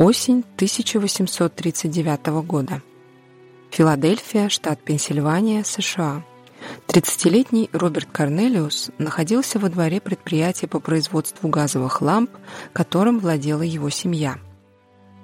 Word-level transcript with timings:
Осень 0.00 0.46
1839 0.56 2.26
года. 2.46 2.80
Филадельфия, 3.70 4.48
штат 4.48 4.82
Пенсильвания, 4.82 5.62
США. 5.62 6.24
30-летний 6.86 7.68
Роберт 7.74 8.08
Корнелиус 8.10 8.92
находился 8.96 9.58
во 9.58 9.68
дворе 9.68 10.00
предприятия 10.00 10.68
по 10.68 10.80
производству 10.80 11.50
газовых 11.50 12.00
ламп, 12.00 12.30
которым 12.72 13.18
владела 13.18 13.60
его 13.60 13.90
семья. 13.90 14.38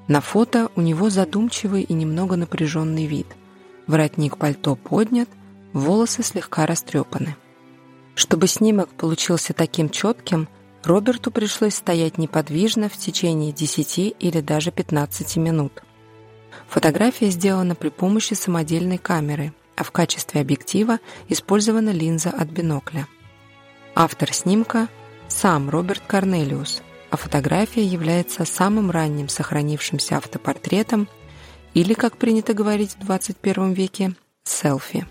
На 0.08 0.20
фото 0.20 0.70
у 0.76 0.82
него 0.82 1.08
задумчивый 1.08 1.82
и 1.82 1.94
немного 1.94 2.36
напряженный 2.36 3.06
вид. 3.06 3.28
Воротник 3.86 4.36
пальто 4.36 4.76
поднят, 4.76 5.30
волосы 5.72 6.22
слегка 6.22 6.66
растрепаны. 6.66 7.34
Чтобы 8.14 8.46
снимок 8.46 8.90
получился 8.90 9.54
таким 9.54 9.88
четким, 9.88 10.48
Роберту 10.84 11.30
пришлось 11.30 11.74
стоять 11.74 12.18
неподвижно 12.18 12.88
в 12.88 12.96
течение 12.96 13.52
10 13.52 14.16
или 14.18 14.40
даже 14.40 14.70
15 14.70 15.36
минут. 15.36 15.82
Фотография 16.68 17.30
сделана 17.30 17.74
при 17.74 17.88
помощи 17.88 18.34
самодельной 18.34 18.98
камеры, 18.98 19.52
а 19.76 19.84
в 19.84 19.90
качестве 19.90 20.40
объектива 20.40 21.00
использована 21.28 21.90
линза 21.90 22.30
от 22.30 22.48
бинокля. 22.48 23.06
Автор 23.94 24.32
снимка– 24.32 24.88
сам 25.28 25.70
Роберт 25.70 26.02
Корнелиус, 26.06 26.82
а 27.10 27.16
фотография 27.16 27.84
является 27.84 28.44
самым 28.44 28.90
ранним 28.90 29.28
сохранившимся 29.28 30.16
автопортретом 30.16 31.08
или, 31.74 31.94
как 31.94 32.16
принято 32.16 32.54
говорить 32.54 32.94
в 32.94 33.04
21 33.04 33.72
веке, 33.72 34.14
селфи. 34.44 35.06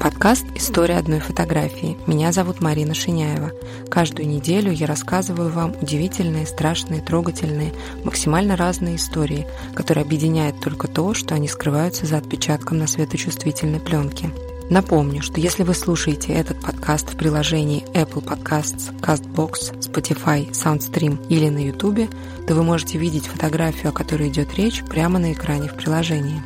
Подкаст 0.00 0.46
«История 0.54 0.96
одной 0.96 1.20
фотографии». 1.20 1.98
Меня 2.06 2.32
зовут 2.32 2.62
Марина 2.62 2.94
Шиняева. 2.94 3.52
Каждую 3.90 4.26
неделю 4.26 4.72
я 4.72 4.86
рассказываю 4.86 5.50
вам 5.50 5.74
удивительные, 5.78 6.46
страшные, 6.46 7.02
трогательные, 7.02 7.74
максимально 8.02 8.56
разные 8.56 8.96
истории, 8.96 9.46
которые 9.74 10.02
объединяют 10.02 10.58
только 10.60 10.88
то, 10.88 11.12
что 11.12 11.34
они 11.34 11.48
скрываются 11.48 12.06
за 12.06 12.16
отпечатком 12.16 12.78
на 12.78 12.86
светочувствительной 12.86 13.78
пленке. 13.78 14.30
Напомню, 14.70 15.20
что 15.20 15.38
если 15.38 15.64
вы 15.64 15.74
слушаете 15.74 16.32
этот 16.32 16.58
подкаст 16.60 17.12
в 17.12 17.16
приложении 17.18 17.84
Apple 17.92 18.24
Podcasts, 18.24 18.94
CastBox, 19.00 19.80
Spotify, 19.80 20.50
SoundStream 20.52 21.26
или 21.28 21.50
на 21.50 21.58
YouTube, 21.58 22.08
то 22.46 22.54
вы 22.54 22.62
можете 22.62 22.96
видеть 22.96 23.26
фотографию, 23.26 23.90
о 23.90 23.92
которой 23.92 24.28
идет 24.28 24.54
речь, 24.54 24.82
прямо 24.84 25.18
на 25.18 25.34
экране 25.34 25.68
в 25.68 25.74
приложении. 25.74 26.42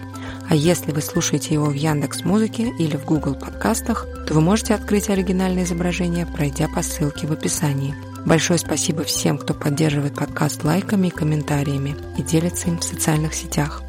А 0.49 0.55
если 0.55 0.93
вы 0.93 1.01
слушаете 1.01 1.55
его 1.55 1.67
в 1.67 1.75
Яндекс 1.75 2.25
Музыке 2.25 2.73
или 2.79 2.97
в 2.97 3.05
Google 3.05 3.35
подкастах, 3.35 4.07
то 4.27 4.35
вы 4.35 4.41
можете 4.41 4.75
открыть 4.75 5.09
оригинальное 5.09 5.65
изображение, 5.65 6.27
пройдя 6.27 6.69
по 6.69 6.83
ссылке 6.83 7.27
в 7.27 7.33
описании. 7.33 7.95
Большое 8.27 8.59
спасибо 8.59 9.05
всем, 9.05 9.39
кто 9.39 9.53
поддерживает 9.53 10.15
подкаст 10.15 10.65
лайками 10.65 11.09
и 11.09 11.11
комментариями 11.11 11.97
и 12.19 12.23
делится 12.23 12.69
им 12.69 12.79
в 12.79 12.85
социальных 12.85 13.35
сетях. 13.35 13.83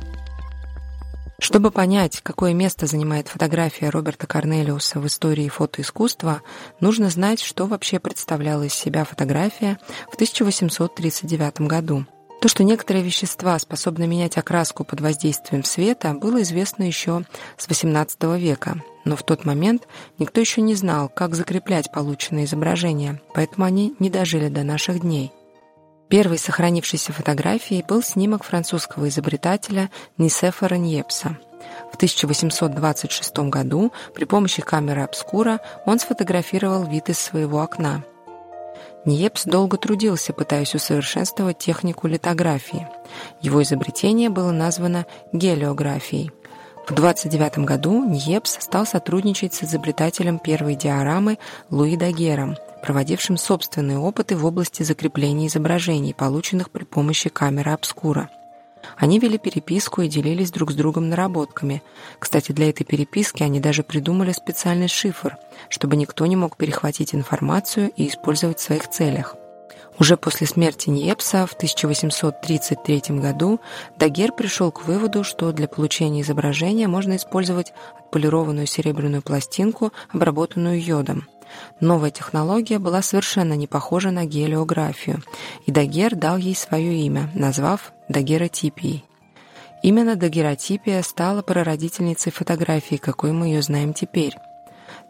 Чтобы 1.39 1.69
понять, 1.71 2.21
какое 2.21 2.53
место 2.53 2.87
занимает 2.87 3.27
фотография 3.27 3.89
Роберта 3.89 4.25
Корнелиуса 4.25 4.99
в 4.99 5.07
истории 5.07 5.49
фотоискусства, 5.49 6.41
нужно 6.79 7.09
знать, 7.09 7.41
что 7.41 7.67
вообще 7.67 7.99
представляла 7.99 8.63
из 8.63 8.73
себя 8.73 9.03
фотография 9.03 9.77
в 10.09 10.15
1839 10.15 11.61
году. 11.61 12.05
То, 12.41 12.49
что 12.49 12.63
некоторые 12.63 13.03
вещества 13.03 13.57
способны 13.57 14.07
менять 14.07 14.37
окраску 14.37 14.83
под 14.83 15.01
воздействием 15.01 15.63
света, 15.63 16.13
было 16.13 16.41
известно 16.43 16.83
еще 16.83 17.23
с 17.57 17.67
XVIII 17.67 18.37
века, 18.37 18.81
но 19.03 19.15
в 19.15 19.23
тот 19.23 19.45
момент 19.45 19.87
никто 20.19 20.41
еще 20.41 20.61
не 20.61 20.75
знал, 20.75 21.09
как 21.09 21.35
закреплять 21.35 21.91
полученные 21.91 22.45
изображения, 22.45 23.21
поэтому 23.33 23.65
они 23.65 23.95
не 23.99 24.09
дожили 24.09 24.49
до 24.49 24.63
наших 24.63 25.01
дней. 25.01 25.31
Первой 26.07 26.37
сохранившейся 26.37 27.13
фотографией 27.13 27.83
был 27.83 28.03
снимок 28.03 28.43
французского 28.43 29.07
изобретателя 29.09 29.89
Нисефора 30.17 30.75
Ньепса. 30.75 31.39
В 31.91 31.95
1826 31.95 33.37
году 33.49 33.91
при 34.13 34.25
помощи 34.25 34.61
камеры 34.61 35.01
обскура 35.01 35.61
он 35.87 35.99
сфотографировал 35.99 36.83
вид 36.83 37.09
из 37.09 37.17
своего 37.17 37.61
окна– 37.61 38.03
Ниепс 39.05 39.45
долго 39.45 39.77
трудился, 39.77 40.33
пытаясь 40.33 40.73
усовершенствовать 40.73 41.59
технику 41.59 42.07
литографии. 42.07 42.87
Его 43.41 43.61
изобретение 43.61 44.29
было 44.29 44.51
названо 44.51 45.05
гелиографией. 45.31 46.31
В 46.87 46.93
29 46.93 47.59
году 47.59 48.03
Ниепс 48.03 48.57
стал 48.59 48.85
сотрудничать 48.85 49.53
с 49.53 49.63
изобретателем 49.63 50.37
первой 50.37 50.75
диорамы 50.75 51.39
Луи 51.71 51.97
Дагером, 51.97 52.57
проводившим 52.83 53.37
собственные 53.37 53.97
опыты 53.97 54.37
в 54.37 54.45
области 54.45 54.83
закрепления 54.83 55.47
изображений, 55.47 56.13
полученных 56.13 56.69
при 56.69 56.83
помощи 56.83 57.29
камеры 57.29 57.71
обскура. 57.71 58.29
Они 58.97 59.19
вели 59.19 59.37
переписку 59.37 60.01
и 60.01 60.07
делились 60.07 60.51
друг 60.51 60.71
с 60.71 60.75
другом 60.75 61.09
наработками. 61.09 61.83
Кстати, 62.19 62.51
для 62.51 62.69
этой 62.69 62.83
переписки 62.83 63.43
они 63.43 63.59
даже 63.59 63.83
придумали 63.83 64.31
специальный 64.31 64.87
шифр, 64.87 65.37
чтобы 65.69 65.95
никто 65.95 66.25
не 66.25 66.35
мог 66.35 66.57
перехватить 66.57 67.15
информацию 67.15 67.91
и 67.95 68.07
использовать 68.07 68.59
в 68.59 68.63
своих 68.63 68.89
целях. 68.89 69.35
Уже 69.97 70.17
после 70.17 70.45
смерти 70.45 70.89
Ниепса 70.89 71.45
в 71.45 71.53
1833 71.53 73.01
году 73.19 73.61
Дагер 73.97 74.33
пришел 74.33 74.71
к 74.71 74.85
выводу, 74.85 75.23
что 75.23 75.51
для 75.53 75.67
получения 75.67 76.21
изображения 76.21 76.87
можно 76.87 77.15
использовать 77.15 77.71
отполированную 77.97 78.67
серебряную 78.67 79.21
пластинку, 79.21 79.93
обработанную 80.11 80.83
йодом. 80.83 81.27
Новая 81.79 82.11
технология 82.11 82.79
была 82.79 83.01
совершенно 83.01 83.53
не 83.53 83.67
похожа 83.67 84.11
на 84.11 84.25
гелиографию, 84.25 85.21
и 85.65 85.71
Дагер 85.71 86.15
дал 86.15 86.37
ей 86.37 86.55
свое 86.55 86.97
имя, 86.99 87.29
назвав 87.33 87.93
дагеротипией. 88.07 89.05
Именно 89.83 90.15
дагеротипия 90.15 91.01
стала 91.03 91.41
прародительницей 91.41 92.31
фотографии, 92.31 92.95
какой 92.95 93.31
мы 93.33 93.47
ее 93.47 93.61
знаем 93.61 93.93
теперь. 93.93 94.33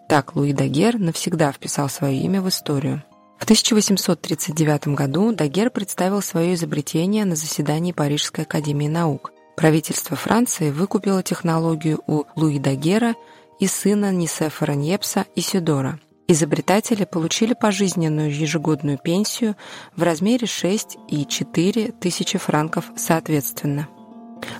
Так 0.09 0.35
Луи 0.35 0.53
Дагер 0.53 0.99
навсегда 0.99 1.51
вписал 1.51 1.87
свое 1.87 2.19
имя 2.19 2.41
в 2.41 2.49
историю. 2.49 3.03
В 3.37 3.43
1839 3.43 4.89
году 4.89 5.31
Дагер 5.33 5.69
представил 5.69 6.21
свое 6.21 6.55
изобретение 6.55 7.25
на 7.25 7.35
заседании 7.35 7.91
Парижской 7.91 8.43
академии 8.43 8.87
наук. 8.87 9.31
Правительство 9.55 10.17
Франции 10.17 10.71
выкупило 10.71 11.23
технологию 11.23 12.01
у 12.07 12.25
Луи 12.35 12.59
Дагера 12.59 13.15
и 13.59 13.67
сына 13.67 14.11
Нисефора 14.11 14.73
Ньепса 14.73 15.25
Исидора– 15.35 15.99
Изобретатели 16.27 17.05
получили 17.05 17.53
пожизненную 17.53 18.35
ежегодную 18.35 18.97
пенсию 18.97 19.55
в 19.95 20.01
размере 20.01 20.47
6 20.47 20.97
и 21.07 21.25
4 21.25 21.91
тысячи 21.91 22.37
франков 22.37 22.91
соответственно. 22.95 23.87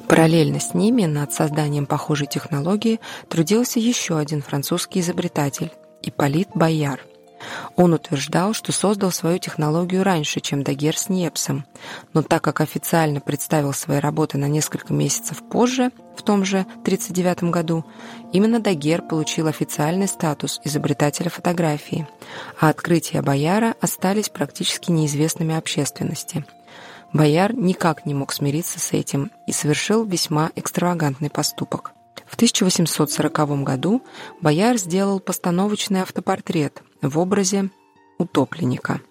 Параллельно 0.08 0.60
с 0.60 0.74
ними 0.74 1.06
над 1.06 1.34
созданием 1.34 1.86
похожей 1.86 2.28
технологии 2.28 3.00
трудился 3.30 3.80
еще 3.80 4.18
один 4.18 4.42
французский 4.42 5.00
изобретатель– 5.00 5.72
Ипполит 6.04 6.50
Бояр– 6.54 7.02
он 7.76 7.94
утверждал, 7.94 8.54
что 8.54 8.72
создал 8.72 9.12
свою 9.12 9.40
технологию 9.40 10.04
раньше, 10.04 10.40
чем 10.40 10.64
Дагер 10.64 10.98
с 10.98 11.10
Ньепсом, 11.10 11.66
но 12.14 12.22
так 12.22 12.44
как 12.44 12.62
официально 12.62 13.20
представил 13.20 13.74
свои 13.74 14.00
работы 14.00 14.38
на 14.38 14.48
несколько 14.48 14.94
месяцев 14.94 15.44
позже, 15.50 15.92
в 16.18 16.24
том 16.24 16.46
же 16.46 16.60
1939 16.60 17.52
году, 17.52 17.86
именно 18.32 18.60
Дагер 18.60 19.02
получил 19.02 19.48
официальный 19.48 20.08
статус 20.08 20.62
изобретателя 20.64 21.30
фотографии, 21.30 22.08
а 22.60 22.70
открытия 22.70 23.22
Бояра 23.22 23.76
остались 23.82 24.30
практически 24.30 24.92
неизвестными 24.92 25.56
общественности. 25.56 26.46
Бояр 27.14 27.56
никак 27.56 28.06
не 28.06 28.14
мог 28.14 28.34
смириться 28.34 28.80
с 28.80 28.92
этим 28.92 29.32
и 29.48 29.54
совершил 29.54 30.04
весьма 30.04 30.52
экстравагантный 30.56 31.30
поступок. 31.30 31.94
В 32.26 32.36
1840 32.36 33.64
году 33.64 34.02
Бояр 34.42 34.78
сделал 34.78 35.20
постановочный 35.20 36.02
автопортрет 36.02 36.82
в 37.10 37.20
образе 37.20 37.70
утопленника. 38.18 39.02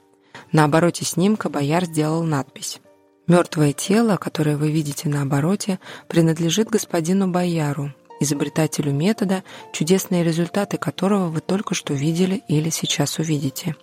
На 0.52 0.64
обороте 0.64 1.04
снимка 1.04 1.48
Бояр 1.48 1.84
сделал 1.84 2.22
надпись 2.22 2.80
«Мертвое 3.26 3.72
тело, 3.72 4.16
которое 4.16 4.56
вы 4.56 4.70
видите 4.70 5.08
на 5.08 5.22
обороте, 5.22 5.80
принадлежит 6.08 6.68
господину 6.68 7.28
Бояру, 7.28 7.92
изобретателю 8.20 8.92
метода, 8.92 9.42
чудесные 9.72 10.22
результаты 10.22 10.76
которого 10.76 11.28
вы 11.28 11.40
только 11.40 11.74
что 11.74 11.94
видели 11.94 12.42
или 12.48 12.70
сейчас 12.70 13.18
увидите». 13.18 13.76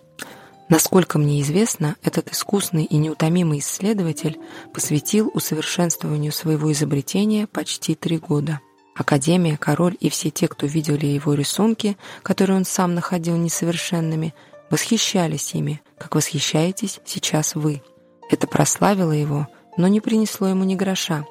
Насколько 0.68 1.18
мне 1.18 1.42
известно, 1.42 1.96
этот 2.02 2.32
искусный 2.32 2.84
и 2.84 2.96
неутомимый 2.96 3.58
исследователь 3.58 4.38
посвятил 4.72 5.30
усовершенствованию 5.34 6.32
своего 6.32 6.72
изобретения 6.72 7.46
почти 7.46 7.94
три 7.94 8.16
года. 8.16 8.60
Академия, 8.94 9.56
король 9.56 9.96
и 10.00 10.10
все 10.10 10.30
те, 10.30 10.48
кто 10.48 10.66
видели 10.66 11.06
его 11.06 11.34
рисунки, 11.34 11.96
которые 12.22 12.56
он 12.58 12.64
сам 12.64 12.94
находил 12.94 13.36
несовершенными, 13.36 14.34
восхищались 14.70 15.54
ими, 15.54 15.80
как 15.98 16.14
восхищаетесь 16.14 17.00
сейчас 17.04 17.54
вы. 17.54 17.82
Это 18.30 18.46
прославило 18.46 19.12
его, 19.12 19.48
но 19.76 19.88
не 19.88 20.00
принесло 20.00 20.48
ему 20.48 20.64
ни 20.64 20.74
гроша. 20.74 21.24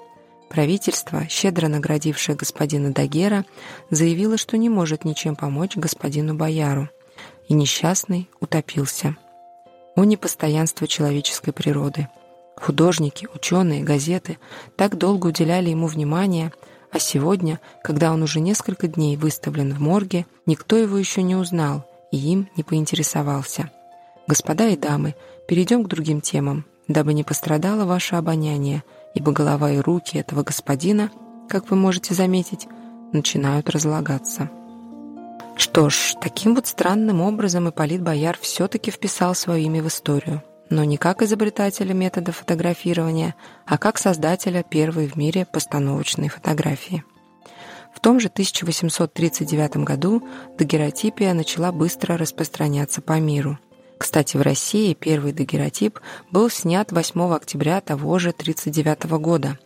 Правительство, 0.50 1.28
щедро 1.30 1.68
наградившее 1.68 2.36
господина 2.36 2.92
Дагера, 2.92 3.46
заявило, 3.90 4.38
что 4.38 4.58
не 4.58 4.70
может 4.70 5.06
ничем 5.06 5.36
помочь 5.36 5.78
господину 5.78 6.36
Бояру, 6.36 6.90
и 7.48 7.54
несчастный 7.54 8.30
утопился. 8.40 9.16
о 9.96 10.04
непостоянство 10.04 10.88
человеческой 10.88 11.52
природы. 11.52 12.08
Художники, 12.56 13.28
ученые, 13.34 13.84
газеты 13.84 14.38
так 14.76 14.98
долго 14.98 15.28
уделяли 15.28 15.70
ему 15.70 15.88
внимание, 15.88 16.52
а 16.92 17.00
сегодня, 17.00 17.60
когда 17.84 18.12
он 18.12 18.22
уже 18.22 18.40
несколько 18.40 18.88
дней 18.88 19.16
выставлен 19.16 19.74
в 19.74 19.80
морге, 19.80 20.26
никто 20.46 20.76
его 20.76 20.98
еще 20.98 21.24
не 21.24 21.36
узнал 21.36 21.86
и 22.12 22.18
им 22.18 22.50
не 22.58 22.64
поинтересовался. 22.64 23.72
Господа 24.28 24.68
и 24.68 24.78
дамы, 24.78 25.16
перейдем 25.48 25.84
к 25.84 25.88
другим 25.88 26.22
темам, 26.22 26.66
дабы 26.88 27.14
не 27.14 27.24
пострадало 27.24 27.86
ваше 27.86 28.16
обоняние, 28.16 28.84
ибо 29.16 29.32
голова 29.32 29.72
и 29.72 29.80
руки 29.80 30.18
этого 30.18 30.44
господина, 30.44 31.10
как 31.50 31.70
вы 31.70 31.78
можете 31.78 32.14
заметить, 32.14 32.68
начинают 33.14 33.70
разлагаться. 33.70 34.50
Что 35.56 35.90
ж, 35.90 36.16
таким 36.22 36.56
вот 36.56 36.68
странным 36.68 37.22
образом 37.22 37.70
Ипполит 37.70 38.02
Бояр 38.02 38.38
все-таки 38.40 38.92
вписал 38.92 39.36
свое 39.36 39.64
имя 39.64 39.84
в 39.84 39.88
историю, 39.88 40.44
но 40.72 40.84
не 40.84 40.98
как 40.98 41.22
изобретателя 41.22 41.94
метода 41.94 42.32
фотографирования, 42.32 43.36
а 43.68 43.78
как 43.78 44.00
создателя 44.00 44.64
первой 44.64 45.08
в 45.08 45.16
мире 45.16 45.46
постановочной 45.46 46.30
фотографии. 46.30 47.04
В 47.94 48.00
том 48.00 48.20
же 48.20 48.30
1839 48.30 49.78
году 49.78 50.28
дагеротипия 50.58 51.36
начала 51.36 51.72
быстро 51.72 52.18
распространяться 52.18 53.02
по 53.02 53.20
миру– 53.20 53.60
кстати, 54.02 54.36
в 54.36 54.42
России 54.42 54.96
первый 54.96 55.32
дагеротип 55.32 56.00
был 56.32 56.50
снят 56.50 56.92
8 56.92 57.36
октября 57.36 57.82
того 57.82 58.18
же 58.18 58.30
1939 58.30 59.22
года. 59.22 59.60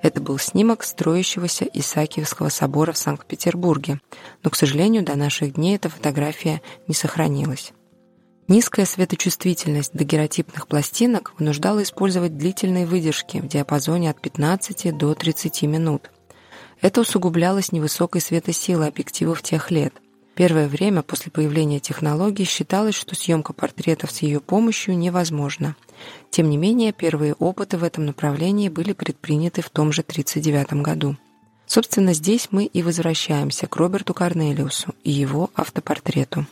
Это 0.00 0.18
был 0.22 0.38
снимок 0.38 0.82
строящегося 0.82 1.66
Исаакиевского 1.66 2.48
собора 2.48 2.92
в 2.92 2.96
Санкт-Петербурге, 2.96 4.00
но, 4.42 4.48
к 4.48 4.56
сожалению, 4.56 5.04
до 5.04 5.14
наших 5.14 5.52
дней 5.56 5.76
эта 5.76 5.90
фотография 5.90 6.62
не 6.88 6.94
сохранилась. 6.94 7.74
Низкая 8.52 8.84
светочувствительность 8.84 9.94
дагеротипных 9.94 10.68
пластинок 10.68 11.32
вынуждала 11.38 11.82
использовать 11.82 12.36
длительные 12.36 12.84
выдержки 12.84 13.38
в 13.38 13.48
диапазоне 13.48 14.10
от 14.10 14.20
15 14.20 14.94
до 14.94 15.14
30 15.14 15.62
минут. 15.62 16.10
Это 16.82 17.00
усугублялось 17.00 17.72
невысокой 17.72 18.20
светосилой 18.20 18.88
объективов 18.88 19.40
тех 19.40 19.70
лет. 19.70 19.94
Первое 20.34 20.68
время 20.68 21.00
после 21.00 21.32
появления 21.32 21.80
технологии 21.80 22.44
считалось, 22.44 22.94
что 22.94 23.14
съемка 23.14 23.54
портретов 23.54 24.10
с 24.10 24.18
ее 24.18 24.38
помощью 24.38 24.98
невозможна. 24.98 25.74
Тем 26.28 26.50
не 26.50 26.58
менее, 26.58 26.92
первые 26.92 27.32
опыты 27.32 27.78
в 27.78 27.84
этом 27.84 28.04
направлении 28.04 28.68
были 28.68 28.92
предприняты 28.92 29.62
в 29.62 29.70
том 29.70 29.92
же 29.92 30.02
1939 30.02 30.82
году. 30.82 31.16
Собственно, 31.64 32.12
здесь 32.12 32.48
мы 32.50 32.66
и 32.66 32.82
возвращаемся 32.82 33.66
к 33.66 33.74
Роберту 33.76 34.12
Корнелиусу 34.12 34.94
и 35.04 35.10
его 35.10 35.48
автопортрету. 35.54 36.44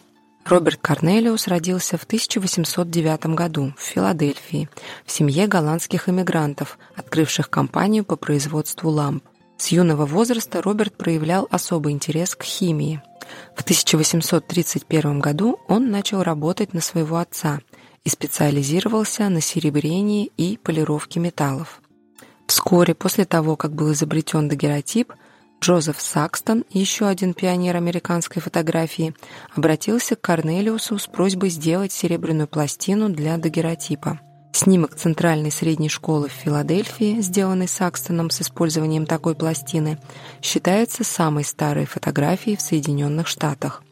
Роберт 0.44 0.80
Корнелиус 0.80 1.46
родился 1.48 1.96
в 1.96 2.04
1809 2.04 3.26
году 3.34 3.72
в 3.76 3.82
Филадельфии 3.82 4.68
в 5.04 5.12
семье 5.12 5.46
голландских 5.46 6.08
эмигрантов, 6.08 6.78
открывших 6.96 7.50
компанию 7.50 8.04
по 8.04 8.16
производству 8.16 8.90
ламп. 8.90 9.24
С 9.58 9.68
юного 9.68 10.06
возраста 10.06 10.62
Роберт 10.62 10.96
проявлял 10.96 11.46
особый 11.50 11.92
интерес 11.92 12.34
к 12.34 12.42
химии– 12.42 13.02
в 13.54 13.62
1831 13.62 15.20
году 15.20 15.58
он 15.68 15.90
начал 15.90 16.22
работать 16.22 16.72
на 16.74 16.80
своего 16.80 17.18
отца 17.18 17.60
и 18.04 18.08
специализировался 18.08 19.28
на 19.28 19.40
серебрении 19.40 20.30
и 20.36 20.58
полировке 20.62 21.20
металлов. 21.20 21.80
Вскоре 22.46 22.94
после 22.94 23.24
того, 23.24 23.56
как 23.56 23.72
был 23.72 23.92
изобретен 23.92 24.48
дагеротип, 24.48 25.12
Джозеф 25.60 26.00
Сакстон, 26.00 26.64
еще 26.70 27.06
один 27.06 27.34
пионер 27.34 27.76
американской 27.76 28.40
фотографии, 28.40 29.14
обратился 29.54 30.16
к 30.16 30.22
Корнелиусу 30.22 30.98
с 30.98 31.06
просьбой 31.06 31.50
сделать 31.50 31.92
серебряную 31.92 32.48
пластину 32.48 33.10
для 33.10 33.36
дагеротипа. 33.36 34.20
Снимок 34.52 34.94
Центральной 34.94 35.52
средней 35.52 35.90
школы 35.90 36.28
в 36.28 36.32
Филадельфии, 36.32 37.20
сделанный 37.20 37.68
Сакстоном 37.68 38.30
с 38.30 38.40
использованием 38.40 39.04
такой 39.04 39.34
пластины, 39.34 39.98
считается 40.40 41.04
самой 41.04 41.44
старой 41.44 41.84
фотографией 41.84 42.56
в 42.56 42.62
Соединенных 42.62 43.26
Штатах. 43.28 43.82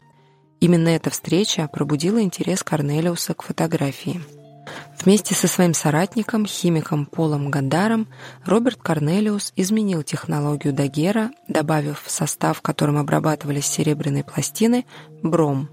Именно 0.59 0.89
эта 0.89 1.11
встреча 1.11 1.69
пробудила 1.71 2.21
интерес 2.21 2.63
Корнелиуса 2.63 3.35
к 3.35 3.43
фотографии. 3.43 4.19
Вместе 5.03 5.33
со 5.33 5.47
своим 5.47 5.73
соратником, 5.73 6.45
химиком 6.45 7.05
Полом 7.05 7.49
Гандаром, 7.49 8.07
Роберт 8.45 8.81
Корнелиус 8.81 9.53
изменил 9.55 10.03
технологию 10.03 10.73
Дагера, 10.73 11.31
добавив 11.47 12.03
в 12.03 12.11
состав, 12.11 12.61
которым 12.61 12.97
обрабатывались 12.97 13.65
серебряные 13.65 14.23
пластины, 14.23 14.85
бром. 15.23 15.69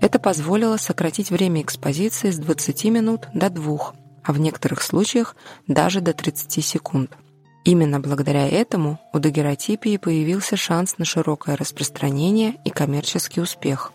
Это 0.00 0.18
позволило 0.18 0.78
сократить 0.78 1.30
время 1.30 1.62
экспозиции 1.62 2.30
с 2.30 2.38
20 2.38 2.84
минут 2.86 3.28
до 3.34 3.50
2, 3.50 3.92
а 4.24 4.32
в 4.32 4.40
некоторых 4.40 4.82
случаях 4.82 5.36
даже 5.66 6.00
до 6.00 6.12
30 6.12 6.64
секунд. 6.64 7.16
Именно 7.64 8.00
благодаря 8.00 8.48
этому 8.48 8.98
у 9.12 9.18
дагеротипии 9.18 9.98
появился 9.98 10.56
шанс 10.56 10.96
на 10.98 11.04
широкое 11.04 11.56
распространение 11.56 12.54
и 12.64 12.70
коммерческий 12.70 13.40
успех. 13.40 13.92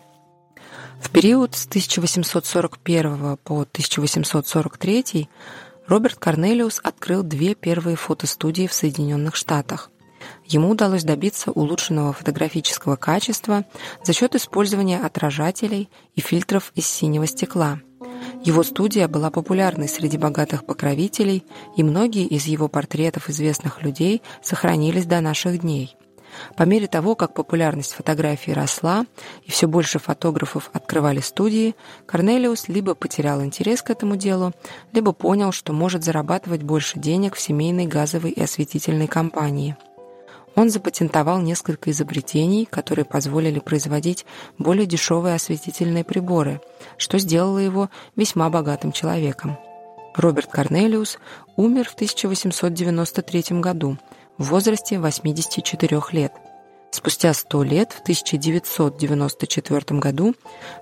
В 1.00 1.10
период 1.10 1.54
с 1.54 1.66
1841 1.66 3.36
по 3.38 3.60
1843 3.60 5.28
Роберт 5.86 6.16
Корнелиус 6.18 6.80
открыл 6.82 7.22
две 7.22 7.54
первые 7.54 7.96
фотостудии 7.96 8.66
в 8.66 8.72
Соединенных 8.72 9.36
Штатах. 9.36 9.90
Ему 10.44 10.70
удалось 10.70 11.04
добиться 11.04 11.52
улучшенного 11.52 12.12
фотографического 12.12 12.96
качества 12.96 13.64
за 14.02 14.12
счет 14.12 14.34
использования 14.34 14.98
отражателей 14.98 15.88
и 16.14 16.20
фильтров 16.20 16.72
из 16.74 16.86
синего 16.86 17.26
стекла– 17.26 17.80
его 18.44 18.62
студия 18.62 19.08
была 19.08 19.30
популярной 19.30 19.88
среди 19.88 20.18
богатых 20.18 20.64
покровителей, 20.64 21.44
и 21.76 21.82
многие 21.82 22.26
из 22.26 22.46
его 22.46 22.68
портретов 22.68 23.28
известных 23.28 23.82
людей 23.82 24.22
сохранились 24.42 25.06
до 25.06 25.20
наших 25.20 25.60
дней. 25.60 25.96
По 26.56 26.64
мере 26.64 26.86
того, 26.86 27.14
как 27.14 27.34
популярность 27.34 27.94
фотографии 27.94 28.50
росла 28.50 29.06
и 29.44 29.50
все 29.50 29.66
больше 29.66 29.98
фотографов 29.98 30.70
открывали 30.72 31.20
студии, 31.20 31.74
Корнелиус 32.06 32.68
либо 32.68 32.94
потерял 32.94 33.42
интерес 33.42 33.82
к 33.82 33.90
этому 33.90 34.16
делу, 34.16 34.52
либо 34.92 35.12
понял, 35.12 35.52
что 35.52 35.72
может 35.72 36.04
зарабатывать 36.04 36.62
больше 36.62 36.98
денег 36.98 37.34
в 37.34 37.40
семейной 37.40 37.86
газовой 37.86 38.30
и 38.30 38.42
осветительной 38.42 39.06
компании– 39.06 39.76
он 40.56 40.70
запатентовал 40.70 41.42
несколько 41.42 41.90
изобретений, 41.90 42.64
которые 42.64 43.04
позволили 43.04 43.58
производить 43.58 44.24
более 44.56 44.86
дешевые 44.86 45.34
осветительные 45.34 46.02
приборы, 46.02 46.62
что 46.96 47.18
сделало 47.18 47.58
его 47.58 47.90
весьма 48.16 48.48
богатым 48.48 48.90
человеком. 48.90 49.58
Роберт 50.14 50.50
Корнелиус 50.50 51.18
умер 51.56 51.90
в 51.90 51.94
1893 51.94 53.60
году 53.60 53.98
в 54.38 54.50
возрасте 54.50 54.98
84 54.98 56.00
лет. 56.12 56.32
Спустя 56.90 57.34
100 57.34 57.62
лет, 57.62 57.92
в 57.92 58.00
1994 58.00 60.00
году, 60.00 60.34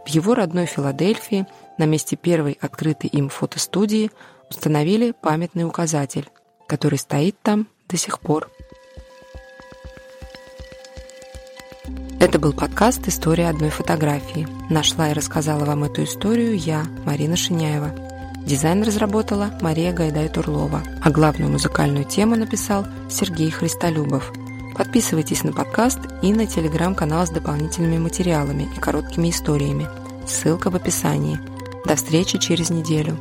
в 0.04 0.08
его 0.08 0.34
родной 0.34 0.66
Филадельфии 0.66 1.46
на 1.78 1.86
месте 1.86 2.16
первой 2.16 2.56
открытой 2.60 3.10
им 3.10 3.28
фотостудии 3.28 4.10
установили 4.48 5.12
памятный 5.12 5.64
указатель, 5.64 6.28
который 6.68 6.98
стоит 6.98 7.36
там 7.42 7.66
до 7.88 7.96
сих 7.96 8.20
пор. 8.20 8.50
Это 12.20 12.38
был 12.38 12.52
подкаст 12.52 13.06
«История 13.08 13.48
одной 13.48 13.70
фотографии». 13.70 14.46
Нашла 14.70 15.10
и 15.10 15.14
рассказала 15.14 15.64
вам 15.64 15.84
эту 15.84 16.04
историю 16.04 16.56
я, 16.56 16.84
Марина 17.04 17.36
Шиняева. 17.36 18.03
Дизайн 18.46 18.82
разработала 18.82 19.50
Мария 19.62 19.92
Гайдай-Турлова, 19.92 20.82
а 21.02 21.10
главную 21.10 21.50
музыкальную 21.50 22.04
тему 22.04 22.36
написал 22.36 22.86
Сергей 23.08 23.50
Христолюбов. 23.50 24.32
Подписывайтесь 24.76 25.44
на 25.44 25.52
подкаст 25.52 26.00
и 26.20 26.32
на 26.32 26.46
телеграм-канал 26.46 27.26
с 27.26 27.30
дополнительными 27.30 27.98
материалами 27.98 28.68
и 28.76 28.80
короткими 28.80 29.30
историями. 29.30 29.88
Ссылка 30.26 30.70
в 30.70 30.76
описании. 30.76 31.38
До 31.86 31.96
встречи 31.96 32.38
через 32.38 32.70
неделю. 32.70 33.16